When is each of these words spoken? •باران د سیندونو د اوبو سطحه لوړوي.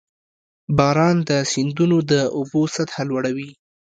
•باران 0.77 1.17
د 1.29 1.31
سیندونو 1.51 1.97
د 2.11 2.13
اوبو 2.37 2.61
سطحه 2.75 3.03
لوړوي. 3.09 3.49